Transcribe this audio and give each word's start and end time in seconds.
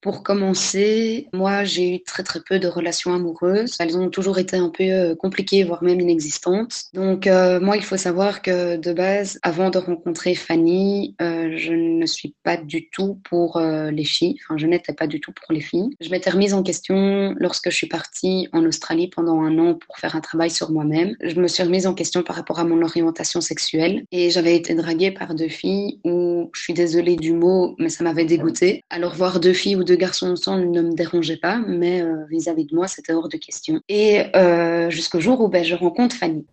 Pour 0.00 0.22
commencer, 0.22 1.26
moi, 1.32 1.64
j'ai 1.64 1.96
eu 1.96 2.02
très 2.02 2.22
très 2.22 2.40
peu 2.40 2.58
de 2.58 2.68
relations 2.68 3.14
amoureuses. 3.14 3.74
Elles 3.80 3.96
ont 3.96 4.10
toujours 4.10 4.38
été 4.38 4.56
un 4.56 4.68
peu 4.68 4.84
euh, 4.84 5.14
compliquées, 5.16 5.64
voire 5.64 5.82
même 5.82 6.00
inexistantes. 6.00 6.84
Donc, 6.94 7.26
euh, 7.26 7.58
moi, 7.60 7.76
il 7.76 7.82
faut 7.82 7.96
savoir 7.96 8.40
que 8.40 8.76
de 8.76 8.92
base, 8.92 9.40
avant 9.42 9.70
de 9.70 9.78
rencontrer 9.78 10.36
Fanny, 10.36 11.16
euh, 11.20 11.52
je 11.56 11.72
ne 11.72 12.06
suis 12.06 12.34
pas 12.44 12.56
du 12.56 12.88
tout 12.90 13.20
pour 13.28 13.60
les 13.60 14.04
filles. 14.04 14.36
Enfin, 14.44 14.56
je 14.56 14.66
n'étais 14.66 14.92
pas 14.92 15.06
du 15.06 15.20
tout 15.20 15.32
pour 15.32 15.52
les 15.52 15.60
filles. 15.60 15.90
Je 16.00 16.10
m'étais 16.10 16.30
remise 16.30 16.54
en 16.54 16.62
question 16.62 17.34
lorsque 17.38 17.70
je 17.70 17.76
suis 17.76 17.88
partie 17.88 18.48
en 18.52 18.64
Australie 18.64 19.08
pendant 19.08 19.40
un 19.40 19.58
an 19.58 19.74
pour 19.74 19.98
faire 19.98 20.14
un 20.14 20.20
travail 20.20 20.50
sur 20.50 20.70
moi-même. 20.70 21.16
Je 21.22 21.40
me 21.40 21.48
suis 21.48 21.62
remise 21.62 21.86
en 21.86 21.94
question 21.94 22.22
par 22.22 22.36
rapport 22.36 22.60
à 22.60 22.64
mon 22.64 22.82
orientation 22.82 23.40
sexuelle 23.40 24.04
et 24.12 24.30
j'avais 24.30 24.54
été 24.54 24.74
draguée 24.74 25.10
par 25.10 25.34
deux 25.34 25.48
filles 25.48 26.00
où 26.04 26.27
je 26.54 26.62
suis 26.62 26.74
désolée 26.74 27.16
du 27.16 27.32
mot, 27.32 27.74
mais 27.78 27.88
ça 27.88 28.04
m'avait 28.04 28.24
dégoûtée. 28.24 28.82
Alors, 28.90 29.14
voir 29.14 29.40
deux 29.40 29.52
filles 29.52 29.76
ou 29.76 29.84
deux 29.84 29.96
garçons 29.96 30.30
ensemble 30.30 30.70
ne 30.70 30.82
me 30.82 30.94
dérangeait 30.94 31.36
pas, 31.36 31.60
mais 31.66 32.02
euh, 32.02 32.24
vis-à-vis 32.30 32.66
de 32.66 32.74
moi, 32.74 32.88
c'était 32.88 33.12
hors 33.12 33.28
de 33.28 33.36
question. 33.36 33.80
Et 33.88 34.24
euh, 34.36 34.90
jusqu'au 34.90 35.20
jour 35.20 35.40
où 35.40 35.48
ben, 35.48 35.64
je 35.64 35.74
rencontre 35.74 36.16
Fanny. 36.16 36.44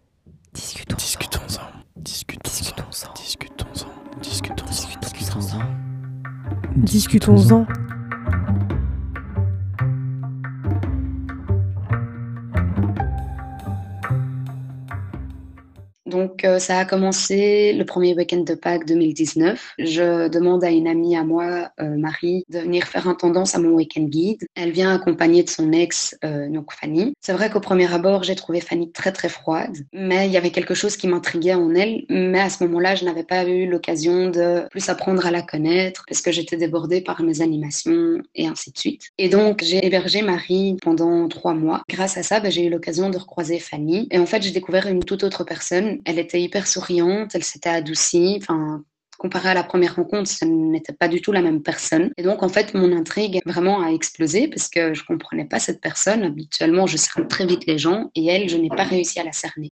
Discutons. 0.54 0.96
Discutons-en. 0.98 1.62
Discutons-en. 1.98 3.14
Discutons-en. 3.14 3.94
Discutons-en. 4.22 4.90
Discutons-en. 5.02 5.60
Discutons-en. 6.76 7.66
Ça 16.60 16.80
a 16.80 16.86
commencé 16.86 17.74
le 17.74 17.86
premier 17.86 18.16
week-end 18.16 18.42
de 18.42 18.54
Pâques 18.54 18.86
2019. 18.86 19.74
Je 19.80 20.28
demande 20.28 20.64
à 20.64 20.70
une 20.70 20.88
amie 20.88 21.16
à 21.16 21.24
moi, 21.24 21.70
euh, 21.80 21.98
Marie, 21.98 22.46
de 22.50 22.60
venir 22.60 22.86
faire 22.86 23.08
un 23.08 23.16
tendance 23.16 23.56
à 23.56 23.60
mon 23.60 23.72
week-end 23.72 24.04
guide. 24.04 24.46
Elle 24.56 24.72
vient 24.72 24.94
accompagnée 24.94 25.44
de 25.44 25.50
son 25.50 25.72
ex, 25.72 26.18
euh, 26.24 26.50
donc 26.50 26.72
Fanny. 26.74 27.14
C'est 27.22 27.34
vrai 27.34 27.50
qu'au 27.50 27.60
premier 27.60 27.92
abord, 27.94 28.24
j'ai 28.24 28.36
trouvé 28.36 28.62
Fanny 28.62 28.92
très 28.92 29.12
très 29.12 29.30
froide, 29.30 29.78
mais 29.94 30.28
il 30.28 30.32
y 30.32 30.38
avait 30.38 30.52
quelque 30.52 30.74
chose 30.74 30.98
qui 30.98 31.08
m'intriguait 31.08 31.54
en 31.54 31.74
elle. 31.76 32.04
Mais 32.10 32.40
à 32.40 32.50
ce 32.50 32.64
moment-là, 32.66 32.96
je 32.96 33.06
n'avais 33.06 33.24
pas 33.24 33.46
eu 33.46 33.68
l'occasion 33.68 34.30
de 34.30 34.68
plus 34.70 34.90
apprendre 34.90 35.26
à 35.26 35.32
la 35.32 35.42
connaître 35.42 36.06
parce 36.08 36.22
que 36.22 36.32
j'étais 36.32 36.58
débordée 36.58 37.02
par 37.02 37.22
mes 37.22 37.42
animations 37.42 38.22
et 38.36 38.48
ainsi 38.48 38.72
de 38.72 38.78
suite. 38.78 39.10
Et 39.18 39.30
donc, 39.30 39.64
j'ai 39.64 39.86
hébergé 39.86 40.22
Marie 40.22 40.78
pendant 40.82 41.28
trois 41.28 41.54
mois. 41.54 41.84
Grâce 41.90 42.18
à 42.18 42.24
ça, 42.24 42.40
ben, 42.40 42.52
j'ai 42.52 42.66
eu 42.66 42.70
l'occasion 42.70 43.10
de 43.10 43.18
recroiser 43.18 43.60
Fanny. 43.60 44.08
Et 44.12 44.20
en 44.20 44.26
fait, 44.26 44.42
j'ai 44.42 44.52
découvert 44.52 44.88
une 44.88 45.04
toute 45.04 45.24
autre 45.24 45.44
personne 45.44 46.00
elle 46.06 46.20
était 46.20 46.35
hyper 46.42 46.68
souriante, 46.68 47.36
elle 47.36 47.44
s'était 47.44 47.70
adoucie. 47.70 48.38
Enfin, 48.42 48.84
comparé 49.18 49.50
à 49.50 49.54
la 49.54 49.64
première 49.64 49.96
rencontre, 49.96 50.30
ce 50.30 50.46
n'était 50.46 50.94
pas 50.94 51.08
du 51.08 51.22
tout 51.22 51.32
la 51.32 51.42
même 51.42 51.62
personne. 51.62 52.12
Et 52.18 52.24
donc, 52.24 52.44
en 52.44 52.50
fait, 52.50 52.74
mon 52.74 52.92
intrigue 52.96 53.42
vraiment 53.46 53.82
a 53.82 53.90
explosé 53.90 54.48
parce 54.48 54.68
que 54.68 54.94
je 54.94 55.04
comprenais 55.04 55.46
pas 55.46 55.60
cette 55.60 55.82
personne. 55.82 56.24
Habituellement, 56.24 56.88
je 56.88 56.98
cerne 56.98 57.28
très 57.28 57.46
vite 57.46 57.66
les 57.66 57.78
gens 57.78 58.12
et 58.16 58.26
elle, 58.28 58.50
je 58.50 58.58
n'ai 58.58 58.70
pas 58.70 58.84
réussi 58.84 59.20
à 59.20 59.24
la 59.24 59.32
cerner. 59.32 59.70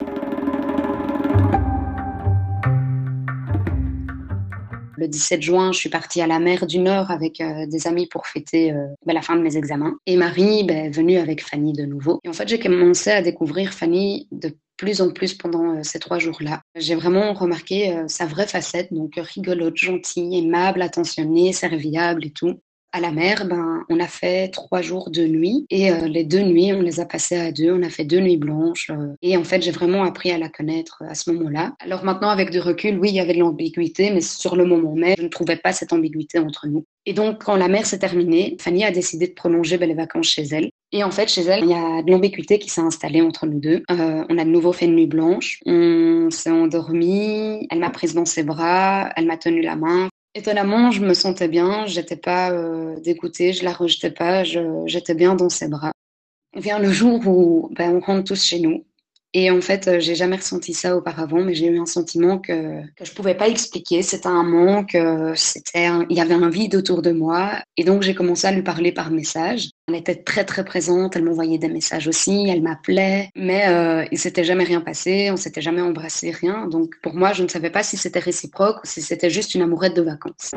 Le 4.95 5.07
17 5.07 5.41
juin, 5.41 5.71
je 5.73 5.79
suis 5.79 5.89
partie 5.89 6.21
à 6.21 6.27
la 6.27 6.39
mer 6.39 6.65
du 6.65 6.79
Nord 6.79 7.11
avec 7.11 7.41
euh, 7.41 7.65
des 7.65 7.87
amis 7.87 8.07
pour 8.07 8.25
fêter 8.25 8.71
euh, 8.71 8.85
ben, 9.05 9.13
la 9.13 9.21
fin 9.21 9.35
de 9.35 9.41
mes 9.41 9.57
examens. 9.57 9.97
Et 10.05 10.15
Marie 10.15 10.63
ben, 10.63 10.85
est 10.85 10.91
venue 10.91 11.17
avec 11.17 11.43
Fanny 11.43 11.73
de 11.73 11.83
nouveau. 11.83 12.21
Et 12.23 12.29
en 12.29 12.33
fait, 12.33 12.47
j'ai 12.47 12.59
commencé 12.59 13.09
à 13.09 13.21
découvrir 13.21 13.73
Fanny 13.73 14.29
de 14.31 14.55
plus 14.83 15.01
en 15.01 15.11
plus 15.11 15.33
pendant 15.33 15.77
euh, 15.77 15.83
ces 15.83 15.99
trois 15.99 16.19
jours-là. 16.19 16.61
J'ai 16.75 16.95
vraiment 16.95 17.33
remarqué 17.33 18.03
sa 18.07 18.25
vraie 18.25 18.47
facette, 18.47 18.91
donc 18.91 19.13
rigolote, 19.15 19.77
gentille, 19.77 20.37
aimable, 20.37 20.81
attentionnée, 20.81 21.53
serviable 21.53 22.25
et 22.25 22.31
tout 22.31 22.59
à 22.93 22.99
la 22.99 23.11
mer, 23.11 23.45
ben, 23.47 23.83
on 23.89 23.99
a 23.99 24.07
fait 24.07 24.49
trois 24.49 24.83
jours 24.83 25.09
de 25.09 25.25
nuit 25.25 25.65
et 25.71 25.91
euh, 25.91 26.07
les 26.07 26.23
deux 26.23 26.41
nuits, 26.41 26.73
on 26.73 26.81
les 26.81 26.99
a 26.99 27.05
passées 27.05 27.37
à 27.37 27.51
deux. 27.51 27.73
On 27.73 27.81
a 27.81 27.89
fait 27.89 28.05
deux 28.05 28.19
nuits 28.19 28.37
blanches 28.37 28.91
euh, 28.91 29.15
et 29.23 29.35
en 29.35 29.43
fait, 29.43 29.63
j'ai 29.63 29.71
vraiment 29.71 30.03
appris 30.03 30.31
à 30.31 30.37
la 30.37 30.47
connaître 30.47 31.01
euh, 31.01 31.09
à 31.09 31.15
ce 31.15 31.31
moment-là. 31.31 31.73
Alors 31.79 32.03
maintenant, 32.05 32.29
avec 32.29 32.51
du 32.51 32.59
recul, 32.59 32.99
oui, 32.99 33.09
il 33.09 33.15
y 33.15 33.19
avait 33.19 33.33
de 33.33 33.39
l'ambiguïté, 33.39 34.11
mais 34.11 34.21
sur 34.21 34.55
le 34.55 34.65
moment 34.65 34.93
même, 34.93 35.15
je 35.17 35.23
ne 35.23 35.27
trouvais 35.27 35.57
pas 35.57 35.73
cette 35.73 35.91
ambiguïté 35.91 36.37
entre 36.37 36.67
nous. 36.67 36.85
Et 37.07 37.13
donc, 37.13 37.43
quand 37.43 37.55
la 37.55 37.67
mer 37.67 37.87
s'est 37.87 37.97
terminée, 37.97 38.57
Fanny 38.61 38.85
a 38.85 38.91
décidé 38.91 39.27
de 39.27 39.33
prolonger 39.33 39.79
ben, 39.79 39.89
les 39.89 39.95
vacances 39.95 40.27
chez 40.27 40.43
elle. 40.43 40.69
Et 40.95 41.03
en 41.03 41.09
fait, 41.09 41.27
chez 41.27 41.41
elle, 41.41 41.63
il 41.63 41.71
y 41.71 41.73
a 41.73 42.03
de 42.03 42.11
l'ambiguïté 42.11 42.59
qui 42.59 42.69
s'est 42.69 42.79
installée 42.79 43.21
entre 43.21 43.47
nous 43.47 43.59
deux. 43.59 43.83
on 43.89 44.37
a 44.37 44.45
de 44.45 44.49
nouveau 44.49 44.71
fait 44.71 44.85
une 44.85 44.95
nuit 44.95 45.07
blanche. 45.07 45.59
On 45.65 46.29
s'est 46.29 46.51
endormi. 46.51 47.67
Elle 47.71 47.79
m'a 47.79 47.89
prise 47.89 48.13
dans 48.13 48.25
ses 48.25 48.43
bras. 48.43 49.09
Elle 49.15 49.25
m'a 49.25 49.37
tenu 49.37 49.61
la 49.61 49.75
main. 49.75 50.07
Étonnamment, 50.35 50.91
je 50.91 51.01
me 51.01 51.13
sentais 51.13 51.47
bien, 51.47 51.85
j'étais 51.85 52.15
pas 52.15 52.51
euh, 52.51 52.99
dégoûtée, 53.01 53.53
je 53.53 53.63
la 53.63 53.71
rejetais 53.71 54.09
pas, 54.09 54.43
j'étais 54.43 55.13
bien 55.13 55.35
dans 55.35 55.49
ses 55.49 55.67
bras. 55.67 55.91
Vient 56.55 56.79
le 56.79 56.91
jour 56.91 57.21
où 57.27 57.69
ben, 57.71 57.97
on 57.97 57.99
rentre 57.99 58.23
tous 58.23 58.43
chez 58.43 58.59
nous. 58.59 58.83
Et 59.33 59.49
en 59.49 59.61
fait, 59.61 59.87
euh, 59.87 59.99
j'ai 59.99 60.13
jamais 60.13 60.35
ressenti 60.35 60.73
ça 60.73 60.95
auparavant, 60.95 61.43
mais 61.43 61.55
j'ai 61.55 61.67
eu 61.67 61.79
un 61.79 61.87
sentiment 61.87 62.37
que, 62.37 62.81
que 62.95 63.03
je 63.03 63.13
pouvais 63.13 63.33
pas 63.33 63.47
expliquer. 63.47 64.03
C'était 64.03 64.27
un 64.27 64.43
manque, 64.43 64.93
euh, 64.93 65.33
il 65.75 66.15
y 66.15 66.21
avait 66.21 66.35
un 66.35 66.49
vide 66.49 66.75
autour 66.75 67.01
de 67.01 67.11
moi. 67.11 67.53
Et 67.77 67.83
donc, 67.83 68.03
j'ai 68.03 68.13
commencé 68.13 68.45
à 68.45 68.51
lui 68.51 68.61
parler 68.61 68.91
par 68.91 69.09
message. 69.09 69.69
Elle 69.87 69.95
était 69.95 70.15
très, 70.15 70.45
très 70.45 70.63
présente. 70.63 71.15
Elle 71.15 71.23
m'envoyait 71.23 71.57
des 71.57 71.69
messages 71.69 72.07
aussi. 72.07 72.47
Elle 72.47 72.61
m'appelait. 72.61 73.29
Mais 73.35 73.67
euh, 73.67 74.05
il 74.11 74.19
s'était 74.19 74.43
jamais 74.43 74.65
rien 74.65 74.81
passé. 74.81 75.29
On 75.31 75.37
s'était 75.37 75.61
jamais 75.61 75.81
embrassé, 75.81 76.29
rien. 76.29 76.67
Donc, 76.67 76.93
pour 77.01 77.15
moi, 77.15 77.33
je 77.33 77.41
ne 77.41 77.47
savais 77.47 77.71
pas 77.71 77.81
si 77.81 77.97
c'était 77.97 78.19
réciproque 78.19 78.83
ou 78.83 78.87
si 78.87 79.01
c'était 79.01 79.31
juste 79.31 79.55
une 79.55 79.63
amourette 79.63 79.95
de 79.95 80.03
vacances. 80.03 80.51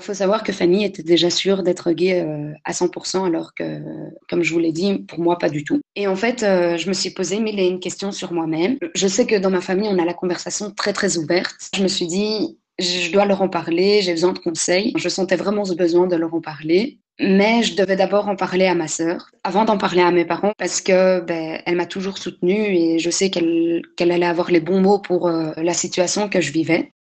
Il 0.00 0.04
faut 0.04 0.14
savoir 0.14 0.42
que 0.42 0.52
Fanny 0.52 0.84
était 0.84 1.02
déjà 1.02 1.30
sûre 1.30 1.62
d'être 1.62 1.92
gay 1.92 2.20
euh, 2.20 2.52
à 2.64 2.72
100%, 2.72 3.26
alors 3.26 3.54
que, 3.54 3.80
comme 4.28 4.42
je 4.42 4.52
vous 4.52 4.58
l'ai 4.58 4.72
dit, 4.72 5.00
pour 5.00 5.20
moi, 5.20 5.38
pas 5.38 5.50
du 5.50 5.62
tout. 5.64 5.80
Et 5.94 6.06
en 6.06 6.16
fait, 6.16 6.42
euh, 6.42 6.76
je 6.76 6.88
me 6.88 6.94
suis 6.94 7.10
posé 7.10 7.38
mille 7.38 7.60
et 7.60 7.66
une 7.66 7.80
questions 7.80 8.12
sur 8.12 8.32
moi-même. 8.32 8.78
Je 8.94 9.06
sais 9.06 9.26
que 9.26 9.36
dans 9.36 9.50
ma 9.50 9.60
famille, 9.60 9.88
on 9.90 9.98
a 9.98 10.04
la 10.04 10.14
conversation 10.14 10.70
très, 10.70 10.92
très 10.92 11.18
ouverte. 11.18 11.70
Je 11.76 11.82
me 11.82 11.88
suis 11.88 12.06
dit, 12.06 12.58
je 12.78 13.12
dois 13.12 13.26
leur 13.26 13.42
en 13.42 13.48
parler, 13.48 14.00
j'ai 14.02 14.12
besoin 14.12 14.32
de 14.32 14.38
conseils. 14.38 14.92
Je 14.96 15.08
sentais 15.08 15.36
vraiment 15.36 15.64
ce 15.64 15.74
besoin 15.74 16.06
de 16.06 16.16
leur 16.16 16.34
en 16.34 16.40
parler. 16.40 16.98
Mais 17.20 17.62
je 17.62 17.76
devais 17.76 17.96
d'abord 17.96 18.28
en 18.28 18.36
parler 18.36 18.66
à 18.66 18.74
ma 18.74 18.88
sœur, 18.88 19.30
avant 19.44 19.66
d'en 19.66 19.76
parler 19.76 20.00
à 20.00 20.10
mes 20.10 20.24
parents, 20.24 20.52
parce 20.56 20.80
que 20.80 21.20
ben, 21.20 21.60
elle 21.66 21.76
m'a 21.76 21.84
toujours 21.84 22.16
soutenue 22.16 22.74
et 22.74 22.98
je 22.98 23.10
sais 23.10 23.28
qu'elle 23.30 23.82
allait 23.98 24.24
avoir 24.24 24.50
les 24.50 24.60
bons 24.60 24.80
mots 24.80 24.98
pour 24.98 25.28
euh, 25.28 25.52
la 25.58 25.74
situation 25.74 26.30
que 26.30 26.40
je 26.40 26.50
vivais. 26.50 26.92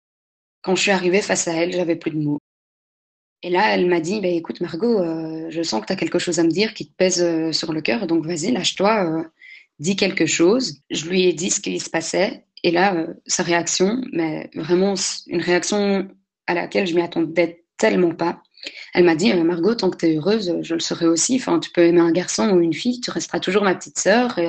Quand 0.62 0.74
je 0.74 0.82
suis 0.82 0.90
arrivée 0.90 1.22
face 1.22 1.46
à 1.46 1.52
elle, 1.52 1.72
j'avais 1.72 1.94
plus 1.94 2.10
de 2.10 2.18
mots. 2.18 2.40
Et 3.42 3.50
là, 3.50 3.74
elle 3.74 3.86
m'a 3.86 4.00
dit, 4.00 4.20
bah, 4.20 4.28
écoute 4.28 4.60
Margot, 4.60 4.98
euh, 4.98 5.46
je 5.50 5.62
sens 5.62 5.80
que 5.80 5.86
tu 5.86 5.92
as 5.92 5.96
quelque 5.96 6.18
chose 6.18 6.40
à 6.40 6.42
me 6.42 6.50
dire 6.50 6.74
qui 6.74 6.88
te 6.88 6.94
pèse 6.94 7.22
euh, 7.22 7.52
sur 7.52 7.72
le 7.72 7.80
cœur, 7.80 8.06
donc 8.06 8.26
vas-y, 8.26 8.50
lâche-toi, 8.50 9.04
euh, 9.04 9.22
dis 9.78 9.94
quelque 9.94 10.26
chose. 10.26 10.82
Je 10.90 11.06
lui 11.08 11.24
ai 11.24 11.32
dit 11.32 11.50
ce 11.50 11.60
qui 11.60 11.78
se 11.78 11.88
passait, 11.88 12.44
et 12.64 12.72
là, 12.72 13.06
sa 13.26 13.44
réaction, 13.44 14.02
mais 14.12 14.50
vraiment 14.54 14.94
une 15.28 15.40
réaction 15.40 16.08
à 16.48 16.54
laquelle 16.54 16.88
je 16.88 16.94
m'y 16.94 17.02
attendais 17.02 17.64
tellement 17.76 18.14
pas. 18.14 18.42
Elle 18.92 19.04
m'a 19.04 19.14
dit, 19.14 19.32
Margot, 19.34 19.76
tant 19.76 19.90
que 19.90 19.98
tu 19.98 20.06
es 20.06 20.16
heureuse, 20.16 20.58
je 20.62 20.74
le 20.74 20.80
serai 20.80 21.06
aussi. 21.06 21.36
Enfin, 21.36 21.60
tu 21.60 21.70
peux 21.70 21.82
aimer 21.82 22.00
un 22.00 22.10
garçon 22.10 22.50
ou 22.50 22.60
une 22.60 22.74
fille, 22.74 23.00
tu 23.00 23.12
resteras 23.12 23.38
toujours 23.38 23.62
ma 23.62 23.76
petite 23.76 24.00
sœur, 24.00 24.36
et 24.40 24.48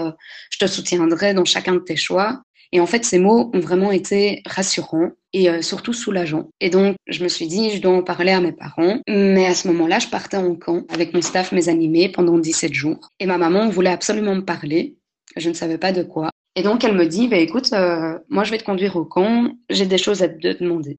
je 0.49 0.57
te 0.57 0.65
soutiendrai 0.65 1.35
dans 1.35 1.45
chacun 1.45 1.73
de 1.73 1.79
tes 1.79 1.95
choix. 1.95 2.41
Et 2.71 2.79
en 2.79 2.87
fait, 2.87 3.05
ces 3.05 3.19
mots 3.19 3.51
ont 3.53 3.59
vraiment 3.59 3.91
été 3.91 4.41
rassurants 4.47 5.11
et 5.33 5.49
euh, 5.49 5.61
surtout 5.61 5.93
soulageants. 5.93 6.49
Et 6.59 6.69
donc, 6.69 6.95
je 7.07 7.23
me 7.23 7.27
suis 7.27 7.47
dit, 7.47 7.71
je 7.71 7.81
dois 7.81 7.93
en 7.93 8.03
parler 8.03 8.31
à 8.31 8.41
mes 8.41 8.51
parents. 8.51 8.99
Mais 9.07 9.45
à 9.45 9.53
ce 9.53 9.67
moment-là, 9.67 9.99
je 9.99 10.07
partais 10.07 10.37
en 10.37 10.55
camp 10.55 10.83
avec 10.89 11.13
mon 11.13 11.21
staff, 11.21 11.51
mes 11.51 11.69
animés, 11.69 12.09
pendant 12.09 12.37
17 12.37 12.73
jours. 12.73 13.09
Et 13.19 13.25
ma 13.25 13.37
maman 13.37 13.69
voulait 13.69 13.91
absolument 13.91 14.35
me 14.35 14.45
parler. 14.45 14.95
Je 15.35 15.49
ne 15.49 15.53
savais 15.53 15.77
pas 15.77 15.91
de 15.91 16.03
quoi. 16.03 16.29
Et 16.55 16.63
donc, 16.63 16.83
elle 16.83 16.95
me 16.95 17.05
dit, 17.05 17.27
bah, 17.27 17.37
écoute, 17.37 17.71
euh, 17.73 18.17
moi, 18.29 18.43
je 18.43 18.51
vais 18.51 18.57
te 18.57 18.63
conduire 18.63 18.95
au 18.95 19.05
camp. 19.05 19.51
J'ai 19.69 19.85
des 19.85 19.97
choses 19.97 20.23
à 20.23 20.29
te 20.29 20.61
demander. 20.61 20.97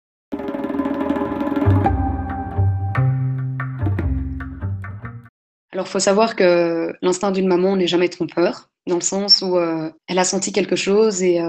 Alors, 5.73 5.89
faut 5.89 5.99
savoir 5.99 6.37
que 6.37 6.93
l'instinct 7.03 7.31
d'une 7.31 7.47
maman 7.47 7.77
n'est 7.77 7.87
jamais 7.87 8.09
trompeur 8.09 8.69
dans 8.87 8.97
le 8.97 9.03
sens 9.03 9.43
où 9.43 9.57
euh, 9.57 9.91
elle 10.09 10.19
a 10.19 10.25
senti 10.25 10.53
quelque 10.53 10.77
chose 10.77 11.23
et 11.23 11.41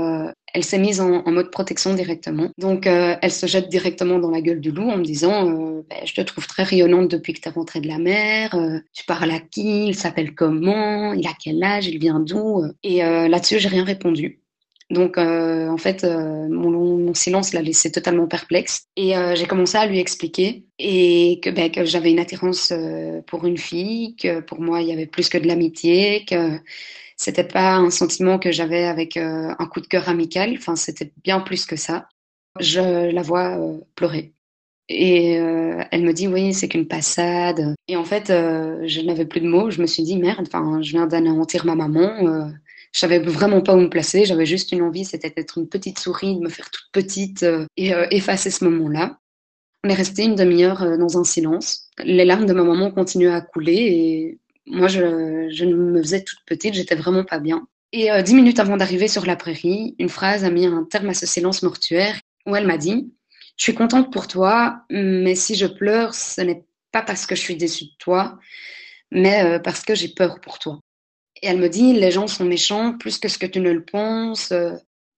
elle 0.54 0.64
s'est 0.64 0.78
mise 0.78 1.00
en, 1.00 1.24
mode 1.32 1.52
protection 1.52 1.94
directement. 1.94 2.50
Donc, 2.58 2.88
euh, 2.88 3.16
elle 3.22 3.32
se 3.32 3.46
jette 3.46 3.70
directement 3.70 4.20
dans 4.20 4.32
la 4.32 4.42
gueule 4.42 4.60
du 4.60 4.72
loup 4.72 4.90
en 4.90 4.98
me 4.98 5.04
disant 5.04 5.46
ben, 5.90 6.00
Je 6.06 6.14
te 6.14 6.22
trouve 6.22 6.48
très 6.48 6.64
rayonnante 6.64 7.10
depuis 7.10 7.34
que 7.34 7.42
tu 7.42 7.50
es 7.50 7.52
rentrée 7.52 7.82
de 7.82 7.88
la 7.88 7.98
mer. 7.98 8.56
tu 8.94 9.06
parles 9.06 9.32
à 9.32 9.40
qui 9.40 9.88
Il 9.88 9.96
s'appelle 9.96 10.36
comment 10.36 11.14
Il 11.14 11.26
a 11.28 11.34
quel 11.42 11.64
âge 11.64 11.88
Il 11.88 12.00
vient 12.00 12.20
d'où 12.20 12.64
Et 12.84 13.00
là-dessus, 13.02 13.60
j'ai 13.60 13.70
rien 13.70 13.84
répondu. 13.84 14.40
Donc, 14.90 15.18
en 15.18 15.78
fait, 15.78 16.04
mon, 16.04 17.14
silence 17.14 17.54
l'a 17.54 17.62
laissé 17.62 17.92
totalement 17.92 18.28
perplexe. 18.28 18.88
Et 18.98 19.14
j'ai 19.36 19.46
commencé 19.46 19.78
à 19.78 19.86
lui 19.86 20.00
expliquer 20.00 20.66
et 20.80 21.40
que, 21.42 21.50
ben, 21.50 21.72
que 21.72 21.86
j'avais 21.86 22.12
une 22.12 22.20
attirance 22.20 22.74
pour 23.28 23.46
une 23.46 23.58
fille, 23.58 24.16
que 24.16 24.42
pour 24.42 24.60
moi, 24.60 24.82
il 24.82 24.90
y 24.90 24.92
avait 24.92 25.06
plus 25.06 25.30
que 25.30 25.38
de 25.38 25.48
l'amitié, 25.48 26.26
que 26.26 26.60
C'était 27.22 27.44
pas 27.44 27.76
un 27.76 27.92
sentiment 27.92 28.40
que 28.40 28.52
j'avais 28.52 28.86
avec 28.86 29.16
euh, 29.16 29.54
un 29.60 29.66
coup 29.68 29.80
de 29.80 29.86
cœur 29.86 30.10
amical. 30.10 30.56
Enfin, 30.58 30.76
c'était 30.76 31.14
bien 31.24 31.40
plus 31.40 31.68
que 31.68 31.76
ça. 31.76 32.10
Je 32.60 33.12
la 33.12 33.22
vois 33.22 33.60
euh, 33.60 33.78
pleurer. 33.94 34.34
Et 34.90 35.38
euh, 35.40 35.84
elle 35.92 36.04
me 36.04 36.14
dit 36.14 36.28
oui, 36.28 36.52
c'est 36.56 36.68
qu'une 36.68 36.88
passade. 36.88 37.76
Et 37.88 37.96
en 37.96 38.06
fait, 38.06 38.30
je 38.30 39.06
n'avais 39.06 39.26
plus 39.26 39.40
de 39.40 39.48
mots. 39.48 39.70
Je 39.70 39.84
me 39.84 39.86
suis 39.86 40.02
dit 40.02 40.18
merde. 40.18 40.48
Enfin, 40.48 40.82
je 40.82 40.90
viens 40.94 41.06
d'anéantir 41.06 41.64
ma 41.64 41.76
maman. 41.76 42.52
je 42.92 43.00
savais 43.00 43.20
vraiment 43.20 43.62
pas 43.62 43.76
où 43.76 43.80
me 43.82 43.90
placer. 43.90 44.26
J'avais 44.26 44.48
juste 44.48 44.72
une 44.72 44.82
envie, 44.82 45.06
c'était 45.06 45.30
d'être 45.30 45.60
une 45.60 45.70
petite 45.70 46.00
souris, 46.00 46.38
de 46.38 46.42
me 46.42 46.50
faire 46.50 46.72
toute 46.72 46.90
petite 46.92 47.46
et 47.78 47.92
effacer 48.10 48.50
ce 48.50 48.64
moment-là. 48.64 49.20
On 49.84 49.90
est 49.90 49.94
resté 49.94 50.24
une 50.24 50.36
demi-heure 50.36 50.98
dans 50.98 51.20
un 51.20 51.24
silence. 51.24 51.88
Les 52.04 52.26
larmes 52.26 52.48
de 52.48 52.54
ma 52.54 52.64
maman 52.64 52.90
continuaient 52.90 53.30
à 53.30 53.42
couler 53.42 53.78
et 53.78 54.40
moi, 54.68 54.88
je, 54.88 55.66
me 55.66 56.02
faisais 56.02 56.24
toute 56.24 56.40
petite, 56.46 56.74
j'étais 56.74 56.96
vraiment 56.96 57.24
pas 57.24 57.40
bien. 57.40 57.68
Et 57.92 58.12
euh, 58.12 58.22
dix 58.22 58.36
minutes 58.36 58.60
avant 58.60 58.78
d'arriver 58.78 59.08
sur 59.08 59.26
la 59.26 59.36
prairie, 59.36 59.96
une 60.00 60.10
phrase 60.10 60.46
a 60.46 60.50
mis 60.50 60.66
un 60.66 60.86
terme 60.86 61.10
à 61.10 61.14
ce 61.14 61.26
silence 61.26 61.62
mortuaire 61.64 62.20
où 62.46 62.56
elle 62.56 62.68
m'a 62.68 62.78
dit 62.78 63.14
Je 63.58 63.64
suis 63.64 63.74
contente 63.74 64.14
pour 64.14 64.28
toi, 64.28 64.84
mais 64.90 65.36
si 65.36 65.56
je 65.56 65.66
pleure, 65.66 66.14
ce 66.14 66.42
n'est 66.42 66.64
pas 66.92 67.02
parce 67.02 67.26
que 67.26 67.36
je 67.36 67.42
suis 67.42 67.56
déçue 67.56 67.86
de 67.86 67.96
toi, 68.00 68.40
mais 69.12 69.44
euh, 69.44 69.60
parce 69.60 69.84
que 69.84 69.96
j'ai 69.96 70.10
peur 70.10 70.40
pour 70.40 70.60
toi. 70.60 70.80
Et 71.42 71.48
elle 71.48 71.58
me 71.58 71.70
dit 71.70 71.94
Les 71.94 72.12
gens 72.12 72.28
sont 72.28 72.46
méchants 72.46 72.98
plus 72.98 73.18
que 73.18 73.28
ce 73.28 73.38
que 73.38 73.46
tu 73.46 73.60
ne 73.60 73.72
le 73.72 73.84
penses. 73.84 74.54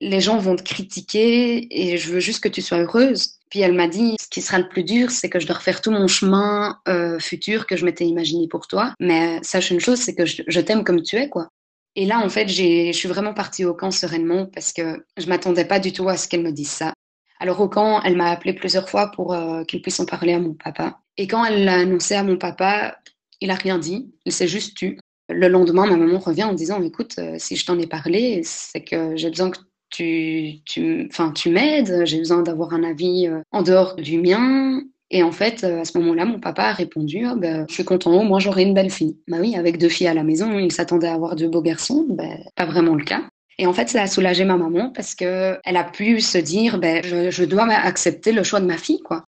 Les 0.02 0.20
gens 0.20 0.38
vont 0.38 0.56
te 0.56 0.64
critiquer 0.64 1.68
et 1.70 1.98
je 1.98 2.12
veux 2.12 2.20
juste 2.20 2.44
que 2.44 2.50
tu 2.50 2.62
sois 2.62 2.80
heureuse. 2.80 3.40
Puis 3.54 3.62
elle 3.62 3.74
m'a 3.74 3.88
dit, 3.88 4.16
ce 4.20 4.28
qui 4.28 4.42
sera 4.42 4.58
le 4.58 4.68
plus 4.68 4.84
dur, 4.84 5.12
c'est 5.12 5.30
que 5.30 5.40
je 5.40 5.46
dois 5.46 5.58
refaire 5.58 5.80
tout 5.80 5.92
mon 5.92 6.08
chemin 6.08 6.80
euh, 6.88 7.20
futur 7.20 7.68
que 7.68 7.78
je 7.78 7.86
m'étais 7.86 8.04
imaginé 8.04 8.48
pour 8.48 8.66
toi. 8.66 8.96
Mais 9.00 9.38
sache 9.44 9.70
une 9.70 9.80
chose, 9.80 10.00
c'est 10.00 10.16
que 10.16 10.26
je, 10.26 10.60
t'aime 10.60 10.84
comme 10.84 11.04
tu 11.04 11.18
es, 11.18 11.30
quoi. 11.30 11.50
Et 11.96 12.08
là, 12.08 12.18
en 12.18 12.30
fait, 12.30 12.48
je 12.48 12.92
suis 12.92 13.08
vraiment 13.08 13.36
partie 13.36 13.64
au 13.64 13.76
camp 13.76 13.92
sereinement 13.92 14.48
parce 14.48 14.74
que 14.74 15.06
je 15.18 15.28
m'attendais 15.28 15.66
pas 15.66 15.80
du 15.80 15.94
tout 15.94 16.10
à 16.10 16.18
ce 16.18 16.28
qu'elle 16.28 16.42
me 16.42 16.52
dise 16.52 16.72
ça. 16.72 16.94
Alors 17.40 17.62
au 17.62 17.70
camp, 17.70 18.02
elle 18.02 18.18
m'a 18.18 18.32
appelé 18.32 18.54
plusieurs 18.54 18.90
fois 18.90 19.12
pour 19.12 19.36
euh, 19.36 19.64
qu'il 19.66 19.84
puisse 19.84 20.00
en 20.00 20.08
parler 20.08 20.34
à 20.34 20.40
mon 20.40 20.56
papa. 20.56 20.98
Et 21.18 21.28
quand 21.28 21.46
elle 21.46 21.64
l'a 21.64 21.76
annoncé 21.76 22.16
à 22.16 22.24
mon 22.24 22.38
papa, 22.38 22.98
il 23.40 23.52
a 23.52 23.56
rien 23.56 23.78
dit, 23.78 24.12
il 24.26 24.32
s'est 24.32 24.48
juste 24.48 24.76
tu. 24.76 24.98
Le 25.30 25.48
lendemain, 25.48 25.86
ma 25.86 25.96
maman 25.96 26.18
revient 26.18 26.46
en 26.46 26.54
disant, 26.54 26.82
écoute, 26.82 27.14
euh, 27.20 27.36
si 27.38 27.56
je 27.56 27.68
t'en 27.68 27.78
ai 27.78 27.86
parlé, 27.86 28.42
c'est 28.44 28.84
que 28.84 29.16
j'ai 29.16 29.30
besoin 29.30 29.52
que 29.52 29.60
tu, 29.94 30.62
tu, 30.66 31.10
tu 31.36 31.50
m'aides, 31.50 32.06
j'ai 32.06 32.18
besoin 32.18 32.42
d'avoir 32.42 32.74
un 32.74 32.84
avis 32.84 33.28
euh, 33.28 33.42
en 33.52 33.62
dehors 33.62 33.96
du 33.96 34.20
mien. 34.20 34.82
Et 35.12 35.22
en 35.22 35.32
fait, 35.32 35.64
euh, 35.64 35.82
à 35.82 35.86
ce 35.86 35.98
moment-là, 36.00 36.26
mon 36.26 36.40
papa 36.40 36.64
a 36.64 36.74
répondu 36.74 37.26
ben, 37.38 37.66
Je 37.70 37.74
suis 37.74 37.86
content, 37.86 38.24
moi 38.24 38.40
j'aurai 38.40 38.64
une 38.64 38.74
belle 38.74 38.90
fille. 38.90 39.18
Bah 39.28 39.38
oui, 39.40 39.56
avec 39.56 39.78
deux 39.78 39.90
filles 39.90 40.08
à 40.08 40.14
la 40.14 40.24
maison, 40.24 40.58
il 40.58 40.72
s'attendait 40.72 41.08
à 41.08 41.14
avoir 41.14 41.36
deux 41.36 41.48
beaux 41.48 41.62
garçons. 41.62 42.06
Ben, 42.10 42.40
pas 42.56 42.66
vraiment 42.66 42.96
le 42.96 43.04
cas. 43.04 43.22
Et 43.60 43.68
en 43.68 43.74
fait, 43.74 43.90
ça 43.90 44.02
a 44.02 44.08
soulagé 44.08 44.46
ma 44.46 44.58
maman 44.58 44.90
parce 44.90 45.14
qu'elle 45.14 45.60
a 45.64 45.84
pu 45.84 46.20
se 46.20 46.40
dire 46.40 46.80
ben, 46.80 47.04
je, 47.04 47.30
je 47.30 47.44
dois 47.46 47.66
accepter 47.66 48.32
le 48.32 48.44
choix 48.44 48.60
de 48.60 48.66
ma 48.66 48.78
fille. 48.78 49.02
quoi. 49.02 49.26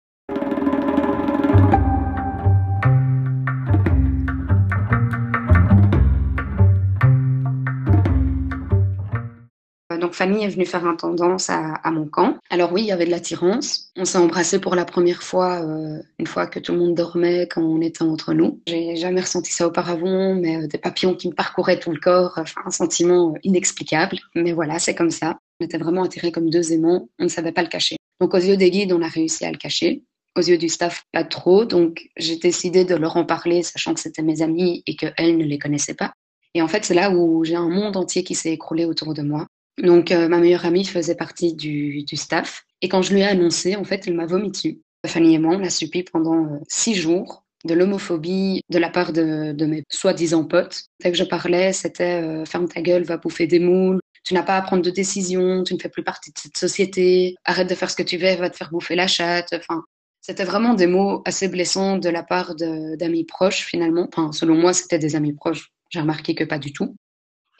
Donc 9.99 10.13
Fanny 10.13 10.43
est 10.43 10.49
venue 10.49 10.65
faire 10.65 10.85
un 10.85 10.95
tendance 10.95 11.49
à, 11.49 11.79
mon 11.91 12.07
camp. 12.07 12.37
Alors 12.49 12.73
oui, 12.73 12.81
il 12.81 12.87
y 12.87 12.91
avait 12.91 13.05
de 13.05 13.11
l'attirance. 13.11 13.91
On 13.95 14.05
s'est 14.05 14.17
embrassé 14.17 14.59
pour 14.59 14.75
la 14.75 14.85
première 14.85 15.23
fois, 15.23 15.61
euh, 15.61 16.01
une 16.17 16.27
fois 16.27 16.47
que 16.47 16.59
tout 16.59 16.71
le 16.73 16.79
monde 16.79 16.95
dormait, 16.95 17.47
quand 17.47 17.61
on 17.61 17.81
était 17.81 18.03
entre 18.03 18.33
nous. 18.33 18.61
J'ai 18.67 18.95
jamais 18.95 19.21
ressenti 19.21 19.51
ça 19.51 19.67
auparavant, 19.67 20.35
mais 20.35 20.63
euh, 20.63 20.67
des 20.67 20.77
papillons 20.77 21.15
qui 21.15 21.27
me 21.27 21.33
parcouraient 21.33 21.79
tout 21.79 21.91
le 21.91 21.99
corps, 21.99 22.33
enfin 22.37 22.61
un 22.65 22.71
sentiment 22.71 23.33
euh, 23.33 23.39
inexplicable. 23.43 24.17
Mais 24.35 24.53
voilà, 24.53 24.79
c'est 24.79 24.95
comme 24.95 25.11
ça. 25.11 25.37
On 25.59 25.65
était 25.65 25.77
vraiment 25.77 26.03
attirés 26.03 26.31
comme 26.31 26.49
deux 26.49 26.71
aimants, 26.73 27.09
on 27.19 27.25
ne 27.25 27.29
savait 27.29 27.51
pas 27.51 27.61
le 27.61 27.67
cacher. 27.67 27.97
Donc 28.19 28.33
aux 28.33 28.37
yeux 28.37 28.57
des 28.57 28.71
guides, 28.71 28.93
on 28.93 29.01
a 29.01 29.07
réussi 29.07 29.45
à 29.45 29.51
le 29.51 29.57
cacher. 29.57 30.03
Aux 30.37 30.41
yeux 30.41 30.57
du 30.57 30.69
staff, 30.69 31.03
pas 31.11 31.23
trop. 31.23 31.65
Donc 31.65 32.09
j'ai 32.17 32.37
décidé 32.37 32.85
de 32.85 32.95
leur 32.95 33.17
en 33.17 33.25
parler, 33.25 33.63
sachant 33.63 33.93
que 33.93 33.99
c'était 33.99 34.21
mes 34.21 34.41
amis 34.41 34.83
et 34.87 34.95
qu'elles 34.95 35.37
ne 35.37 35.43
les 35.43 35.59
connaissaient 35.59 35.95
pas. 35.95 36.13
Et 36.53 36.61
en 36.61 36.67
fait, 36.67 36.85
c'est 36.85 36.93
là 36.93 37.11
où 37.11 37.43
j'ai 37.43 37.55
un 37.55 37.69
monde 37.69 37.97
entier 37.97 38.23
qui 38.23 38.35
s'est 38.35 38.51
écroulé 38.51 38.85
autour 38.85 39.13
de 39.13 39.21
moi. 39.21 39.47
Donc, 39.81 40.11
euh, 40.11 40.27
ma 40.27 40.39
meilleure 40.39 40.65
amie 40.65 40.85
faisait 40.85 41.15
partie 41.15 41.53
du, 41.53 42.05
staff. 42.13 42.65
Et 42.81 42.89
quand 42.89 43.01
je 43.01 43.13
lui 43.13 43.21
ai 43.21 43.25
annoncé, 43.25 43.75
en 43.75 43.83
fait, 43.83 44.07
elle 44.07 44.15
m'a 44.15 44.25
vomi 44.25 44.51
dessus. 44.51 44.81
Fanny 45.05 45.35
et 45.35 45.39
moi, 45.39 45.55
on 45.55 45.63
a 45.63 45.69
subi 45.69 46.03
pendant 46.03 46.45
euh, 46.45 46.59
six 46.67 46.95
jours 46.95 47.45
de 47.65 47.73
l'homophobie 47.73 48.61
de 48.69 48.79
la 48.79 48.89
part 48.89 49.13
de, 49.13 49.65
mes 49.65 49.83
soi-disant 49.89 50.45
potes. 50.45 50.85
Dès 51.01 51.11
que 51.11 51.17
je 51.17 51.23
parlais, 51.23 51.73
c'était 51.73 52.21
euh, 52.21 52.45
ferme 52.45 52.67
ta 52.67 52.81
gueule, 52.81 53.03
va 53.03 53.17
bouffer 53.17 53.47
des 53.47 53.59
moules, 53.59 53.99
tu 54.23 54.33
n'as 54.33 54.43
pas 54.43 54.57
à 54.57 54.61
prendre 54.61 54.81
de 54.81 54.89
décision, 54.89 55.63
tu 55.63 55.73
ne 55.73 55.79
fais 55.79 55.89
plus 55.89 56.03
partie 56.03 56.31
de 56.31 56.37
cette 56.37 56.57
société, 56.57 57.35
arrête 57.45 57.69
de 57.69 57.75
faire 57.75 57.89
ce 57.89 57.95
que 57.95 58.03
tu 58.03 58.17
veux, 58.17 58.35
va 58.35 58.49
te 58.49 58.55
faire 58.55 58.69
bouffer 58.71 58.95
la 58.95 59.07
chatte. 59.07 59.53
Enfin, 59.53 59.83
c'était 60.21 60.43
vraiment 60.43 60.73
des 60.73 60.87
mots 60.87 61.21
assez 61.25 61.47
blessants 61.47 61.97
de 61.97 62.09
la 62.09 62.23
part 62.23 62.55
d'amis 62.55 63.25
proches 63.25 63.65
finalement. 63.65 64.07
Enfin, 64.13 64.31
selon 64.31 64.55
moi, 64.55 64.73
c'était 64.73 64.99
des 64.99 65.15
amis 65.15 65.33
proches. 65.33 65.71
J'ai 65.89 65.99
remarqué 65.99 66.35
que 66.35 66.43
pas 66.43 66.59
du 66.59 66.71
tout. 66.71 66.95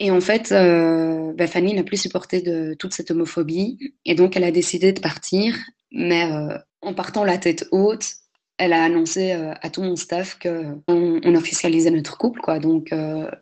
Et 0.02 0.10
en 0.10 0.20
fait, 0.22 0.50
euh, 0.50 1.34
bah, 1.34 1.46
Fanny 1.46 1.74
n'a 1.74 1.82
plus 1.82 1.98
supporté 1.98 2.42
toute 2.78 2.94
cette 2.94 3.10
homophobie 3.10 3.94
et 4.06 4.14
donc 4.14 4.34
elle 4.34 4.44
a 4.44 4.50
décidé 4.50 4.92
de 4.94 5.00
partir. 5.00 5.54
Mais 5.92 6.24
euh, 6.32 6.56
en 6.80 6.94
partant 6.94 7.22
la 7.22 7.36
tête 7.36 7.68
haute, 7.70 8.14
elle 8.56 8.72
a 8.72 8.82
annoncé 8.82 9.32
euh, 9.32 9.52
à 9.60 9.68
tout 9.68 9.82
mon 9.82 9.96
staff 9.96 10.38
qu'on 10.38 10.80
on 10.88 11.34
officialisait 11.34 11.90
notre 11.90 12.16
couple. 12.16 12.40
Donc 12.60 12.94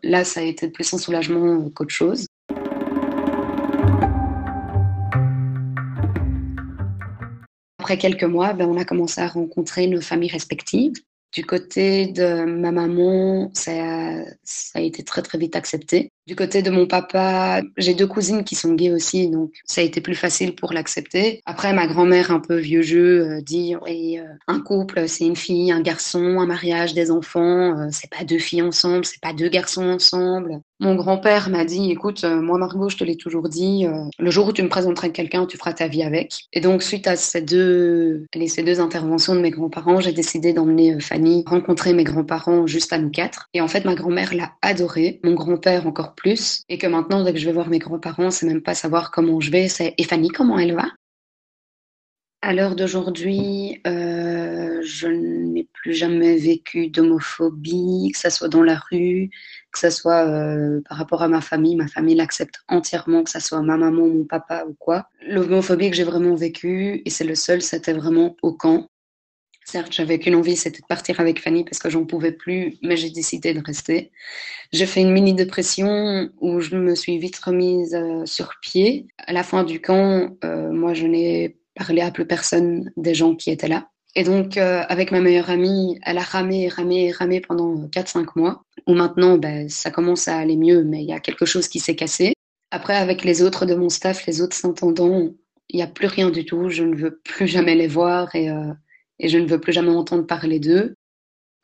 là, 0.02 0.24
ça 0.24 0.40
a 0.40 0.42
été 0.42 0.68
plus 0.68 0.92
un 0.92 0.98
soulagement 0.98 1.70
qu'autre 1.70 1.94
chose. 1.94 2.26
Après 7.78 7.98
quelques 7.98 8.24
mois, 8.24 8.52
ben, 8.52 8.66
on 8.68 8.76
a 8.76 8.84
commencé 8.84 9.20
à 9.20 9.28
rencontrer 9.28 9.86
nos 9.86 10.00
familles 10.00 10.32
respectives. 10.32 10.94
Du 11.32 11.44
côté 11.44 12.08
de 12.08 12.44
ma 12.44 12.72
maman, 12.72 13.50
ça, 13.54 13.72
a 14.74 14.80
été 14.80 15.04
très 15.04 15.22
très 15.22 15.38
vite 15.38 15.54
accepté. 15.54 16.10
Du 16.28 16.36
côté 16.36 16.60
de 16.60 16.68
mon 16.68 16.86
papa, 16.86 17.62
j'ai 17.78 17.94
deux 17.94 18.06
cousines 18.06 18.44
qui 18.44 18.54
sont 18.54 18.74
gays 18.74 18.92
aussi, 18.92 19.30
donc 19.30 19.50
ça 19.64 19.80
a 19.80 19.84
été 19.84 20.02
plus 20.02 20.14
facile 20.14 20.54
pour 20.54 20.74
l'accepter. 20.74 21.40
Après, 21.46 21.72
ma 21.72 21.86
grand-mère, 21.86 22.30
un 22.30 22.38
peu 22.38 22.58
vieux 22.58 22.82
jeu, 22.82 23.22
euh, 23.22 23.40
dit 23.40 23.74
oui, 23.80 24.18
euh, 24.18 24.24
un 24.46 24.60
couple, 24.60 25.08
c'est 25.08 25.24
une 25.24 25.36
fille, 25.36 25.72
un 25.72 25.80
garçon, 25.80 26.38
un 26.38 26.44
mariage, 26.44 26.92
des 26.92 27.10
enfants, 27.10 27.78
euh, 27.78 27.88
c'est 27.92 28.10
pas 28.10 28.24
deux 28.24 28.38
filles 28.38 28.60
ensemble, 28.60 29.06
c'est 29.06 29.22
pas 29.22 29.32
deux 29.32 29.48
garçons 29.48 29.88
ensemble. 29.88 30.60
Mon 30.80 30.94
grand-père 30.94 31.50
m'a 31.50 31.64
dit, 31.64 31.90
écoute, 31.90 32.22
moi 32.22 32.56
Margot, 32.56 32.88
je 32.88 32.96
te 32.96 33.02
l'ai 33.02 33.16
toujours 33.16 33.48
dit, 33.48 33.84
euh, 33.84 34.04
le 34.20 34.30
jour 34.30 34.46
où 34.46 34.52
tu 34.52 34.62
me 34.62 34.68
présenteras 34.68 35.08
quelqu'un, 35.08 35.44
tu 35.44 35.56
feras 35.56 35.72
ta 35.72 35.88
vie 35.88 36.04
avec. 36.04 36.44
Et 36.52 36.60
donc, 36.60 36.84
suite 36.84 37.08
à 37.08 37.16
ces 37.16 37.42
deux, 37.42 38.26
ces 38.46 38.62
deux 38.62 38.78
interventions 38.78 39.34
de 39.34 39.40
mes 39.40 39.50
grands-parents, 39.50 40.00
j'ai 40.00 40.12
décidé 40.12 40.52
d'emmener 40.52 40.94
euh, 40.94 41.00
Fanny 41.00 41.42
rencontrer 41.46 41.94
mes 41.94 42.04
grands-parents 42.04 42.68
juste 42.68 42.92
à 42.92 42.98
nous 42.98 43.10
quatre. 43.10 43.48
Et 43.54 43.60
en 43.60 43.66
fait, 43.66 43.84
ma 43.84 43.96
grand-mère 43.96 44.32
l'a 44.34 44.52
adoré, 44.62 45.18
mon 45.24 45.34
grand-père 45.34 45.84
encore 45.88 46.14
plus. 46.18 46.62
Et 46.68 46.78
que 46.78 46.86
maintenant, 46.86 47.24
dès 47.24 47.32
que 47.32 47.38
je 47.38 47.46
vais 47.46 47.52
voir 47.52 47.68
mes 47.68 47.78
grands-parents, 47.78 48.30
c'est 48.30 48.46
même 48.46 48.62
pas 48.62 48.74
savoir 48.74 49.10
comment 49.10 49.40
je 49.40 49.50
vais, 49.50 49.68
c'est 49.68 49.94
et 49.96 50.04
Fanny, 50.04 50.28
comment 50.28 50.58
elle 50.58 50.74
va 50.74 50.86
à 52.40 52.52
l'heure 52.52 52.76
d'aujourd'hui, 52.76 53.80
euh, 53.86 54.80
je 54.82 55.08
n'ai 55.08 55.68
plus 55.72 55.92
jamais 55.92 56.36
vécu 56.36 56.88
d'homophobie, 56.88 58.10
que 58.12 58.18
ce 58.18 58.30
soit 58.30 58.48
dans 58.48 58.62
la 58.62 58.76
rue, 58.90 59.30
que 59.72 59.78
ce 59.78 59.90
soit 59.90 60.26
euh, 60.26 60.80
par 60.88 60.98
rapport 60.98 61.22
à 61.22 61.28
ma 61.28 61.40
famille. 61.40 61.74
Ma 61.74 61.88
famille 61.88 62.14
l'accepte 62.14 62.60
entièrement, 62.68 63.24
que 63.24 63.30
ce 63.30 63.40
soit 63.40 63.60
ma 63.62 63.76
maman, 63.76 64.06
mon 64.06 64.24
papa 64.24 64.64
ou 64.68 64.74
quoi. 64.78 65.08
L'homophobie 65.26 65.90
que 65.90 65.96
j'ai 65.96 66.04
vraiment 66.04 66.36
vécue, 66.36 67.02
et 67.04 67.10
c'est 67.10 67.24
le 67.24 67.34
seul, 67.34 67.60
c'était 67.60 67.92
vraiment 67.92 68.36
au 68.42 68.52
camp. 68.52 68.88
Certes, 69.70 69.92
j'avais 69.92 70.18
qu'une 70.18 70.34
envie, 70.34 70.56
c'était 70.56 70.80
de 70.80 70.86
partir 70.86 71.20
avec 71.20 71.42
Fanny 71.42 71.62
parce 71.62 71.78
que 71.78 71.90
j'en 71.90 72.06
pouvais 72.06 72.32
plus, 72.32 72.78
mais 72.82 72.96
j'ai 72.96 73.10
décidé 73.10 73.52
de 73.52 73.62
rester. 73.62 74.10
J'ai 74.72 74.86
fait 74.86 75.02
une 75.02 75.12
mini 75.12 75.34
dépression 75.34 76.30
où 76.40 76.60
je 76.60 76.74
me 76.74 76.94
suis 76.94 77.18
vite 77.18 77.36
remise 77.36 77.94
euh, 77.94 78.24
sur 78.24 78.54
pied. 78.62 79.08
À 79.18 79.34
la 79.34 79.42
fin 79.42 79.64
du 79.64 79.82
camp, 79.82 80.30
moi, 80.42 80.94
je 80.94 81.06
n'ai 81.06 81.58
parler 81.74 82.00
à 82.00 82.10
plus 82.10 82.26
personne 82.26 82.90
des 82.96 83.12
gens 83.12 83.34
qui 83.34 83.50
étaient 83.50 83.68
là. 83.68 83.90
Et 84.14 84.24
donc, 84.24 84.56
euh, 84.56 84.84
avec 84.88 85.12
ma 85.12 85.20
meilleure 85.20 85.50
amie, 85.50 85.98
elle 86.02 86.16
a 86.16 86.22
ramé, 86.22 86.68
ramé, 86.68 87.12
ramé 87.12 87.42
pendant 87.42 87.86
4-5 87.88 88.36
mois, 88.36 88.62
où 88.86 88.94
maintenant, 88.94 89.36
ben, 89.36 89.68
ça 89.68 89.90
commence 89.90 90.28
à 90.28 90.38
aller 90.38 90.56
mieux, 90.56 90.82
mais 90.82 91.02
il 91.02 91.08
y 91.10 91.12
a 91.12 91.20
quelque 91.20 91.44
chose 91.44 91.68
qui 91.68 91.78
s'est 91.78 91.94
cassé. 91.94 92.32
Après, 92.70 92.96
avec 92.96 93.22
les 93.22 93.42
autres 93.42 93.66
de 93.66 93.74
mon 93.74 93.90
staff, 93.90 94.24
les 94.26 94.40
autres 94.40 94.56
s'entendant, 94.56 95.28
il 95.68 95.76
n'y 95.76 95.82
a 95.82 95.86
plus 95.86 96.06
rien 96.06 96.30
du 96.30 96.46
tout. 96.46 96.70
Je 96.70 96.84
ne 96.84 96.96
veux 96.96 97.20
plus 97.22 97.46
jamais 97.46 97.74
les 97.74 97.86
voir 97.86 98.34
et, 98.34 98.48
euh, 98.48 98.72
et 99.18 99.28
je 99.28 99.38
ne 99.38 99.46
veux 99.46 99.60
plus 99.60 99.72
jamais 99.72 99.90
entendre 99.90 100.26
parler 100.26 100.60
d'eux. 100.60 100.94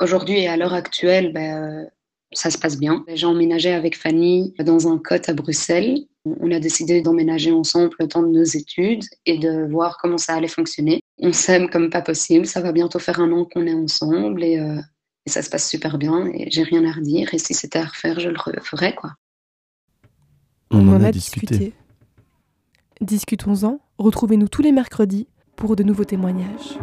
Aujourd'hui 0.00 0.40
et 0.40 0.48
à 0.48 0.56
l'heure 0.56 0.74
actuelle, 0.74 1.32
ben, 1.32 1.88
ça 2.32 2.50
se 2.50 2.58
passe 2.58 2.78
bien. 2.78 3.04
J'ai 3.08 3.26
emménagé 3.26 3.72
avec 3.72 3.96
Fanny 3.96 4.54
dans 4.58 4.88
un 4.88 4.98
cote 4.98 5.28
à 5.28 5.34
Bruxelles. 5.34 5.98
On 6.24 6.50
a 6.50 6.58
décidé 6.58 7.02
d'emménager 7.02 7.52
ensemble 7.52 7.94
le 7.98 8.08
temps 8.08 8.22
de 8.22 8.28
nos 8.28 8.44
études 8.44 9.04
et 9.26 9.38
de 9.38 9.70
voir 9.70 9.98
comment 10.00 10.18
ça 10.18 10.34
allait 10.34 10.48
fonctionner. 10.48 11.00
On 11.18 11.32
s'aime 11.32 11.68
comme 11.68 11.90
pas 11.90 12.02
possible. 12.02 12.46
Ça 12.46 12.60
va 12.60 12.72
bientôt 12.72 12.98
faire 12.98 13.20
un 13.20 13.30
an 13.32 13.44
qu'on 13.44 13.66
est 13.66 13.74
ensemble 13.74 14.42
et, 14.42 14.58
euh, 14.58 14.80
et, 15.26 15.30
ça 15.30 15.42
se 15.42 15.50
passe 15.50 15.68
super 15.68 15.98
bien 15.98 16.26
et 16.26 16.50
j'ai 16.50 16.62
rien 16.62 16.84
à 16.84 16.92
redire. 16.92 17.32
Et 17.34 17.38
si 17.38 17.54
c'était 17.54 17.78
à 17.78 17.84
refaire, 17.84 18.20
je 18.20 18.30
le 18.30 18.38
referais, 18.38 18.94
quoi. 18.94 19.12
On, 20.70 20.88
en, 20.88 21.04
a, 21.04 21.12
discuté. 21.12 21.72
Discutons-en, 23.00 23.80
retrouvez-nous 23.98 24.48
tous 24.48 24.62
les 24.62 24.72
mercredis 24.72 25.28
pour 25.56 25.76
de 25.76 25.84
nouveaux 25.84 26.04
témoignages. 26.04 26.78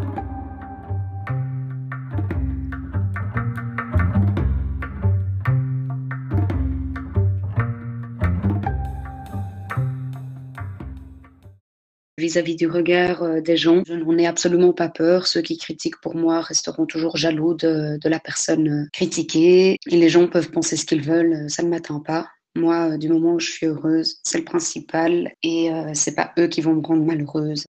Vis-à-vis 12.22 12.56
du 12.56 12.66
regard 12.66 13.22
euh, 13.22 13.40
des 13.40 13.56
gens. 13.56 13.82
Je 13.86 13.94
n'en 13.94 14.16
ai 14.16 14.26
absolument 14.26 14.72
pas 14.72 14.88
peur. 14.88 15.26
Ceux 15.26 15.42
qui 15.42 15.58
critiquent 15.58 16.00
pour 16.00 16.14
moi 16.14 16.40
resteront 16.40 16.86
toujours 16.86 17.16
jaloux 17.16 17.54
de, 17.54 17.98
la 18.08 18.20
personne 18.20 18.68
euh, 18.68 18.88
critiquée. 18.92 19.78
Et 19.86 19.96
les 19.96 20.08
gens 20.08 20.28
peuvent 20.28 20.50
penser 20.50 20.76
ce 20.76 20.86
qu'ils 20.86 21.02
veulent, 21.02 21.50
ça 21.50 21.62
ne 21.62 21.68
m'atteint 21.68 22.00
pas. 22.00 22.28
Moi, 22.54 22.98
du 22.98 23.08
moment 23.08 23.34
où 23.34 23.40
je 23.40 23.50
suis 23.50 23.66
heureuse, 23.66 24.18
c'est 24.24 24.38
le 24.38 24.44
principal 24.44 25.32
et 25.42 25.68
ce 25.68 25.72
euh, 25.72 25.90
c'est 25.94 26.14
pas 26.14 26.32
eux 26.38 26.48
qui 26.48 26.60
vont 26.60 26.74
me 26.74 26.82
rendre 26.82 27.04
malheureuse. 27.04 27.64